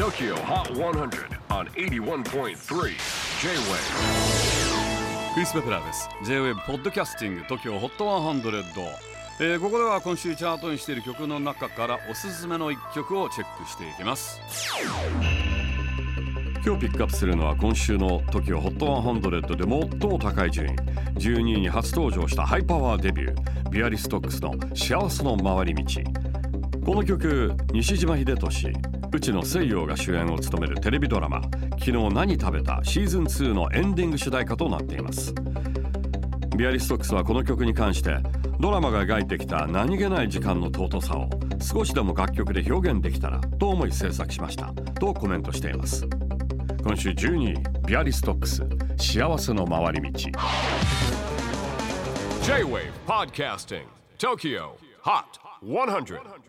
[0.00, 2.54] TOKYO HOT 100 on 81.3 J-WAVE
[5.34, 6.08] クリス・ベプラーです。
[6.24, 8.64] J-WAVE ポッドキャスティング TOKYO HOT 100、
[9.40, 14.40] えーここでは今週チャートにしている曲の中からおすすめの一曲をチェックしていきます。
[16.64, 18.78] 今日ピックアップするのは今週の TOKYO HOT
[19.42, 19.64] 100で
[20.00, 20.76] 最も高い順位。
[21.18, 23.68] 12位に初登場したハイパワーデビュー。
[23.68, 25.84] ビアリストックスの幸せの回り道。
[26.86, 28.72] この曲西島秀俊。
[29.12, 31.42] 内野聖陽が主演を務めるテレビドラマ
[31.80, 35.34] 「昨日何食べた?」シーズン2のエンディング主題歌となっています。
[36.56, 38.18] ビアリストックスはこの曲に関して
[38.60, 41.28] ドラマが描いてきた何気ない時間の尊さを
[41.60, 44.66] 少しでも楽曲で表現できたらと思い制作しました
[45.00, 46.06] とコメントしています。
[46.84, 48.62] 今週12位ビアリストックス
[48.96, 50.18] 幸せの回り道。
[52.42, 53.82] J-WAVE PODCASTING
[54.18, 54.70] TOKYO
[55.02, 56.40] HOT 100